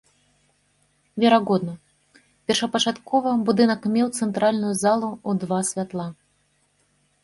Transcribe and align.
Верагодна, 1.23 1.75
першапачаткова 2.47 3.37
будынак 3.51 3.81
меў 3.99 4.07
цэнтральную 4.17 4.73
залу 4.85 5.09
ў 5.29 5.49
два 5.49 5.59
святла. 5.73 6.13